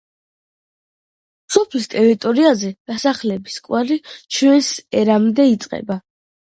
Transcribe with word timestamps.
სოფლის 1.57 1.85
ტერიტორიაზე 1.93 2.73
დასახლების 2.93 3.61
კვალი 3.69 4.03
ჩვენს 4.17 4.75
ერამდე 5.05 5.51
იწყება. 5.57 6.03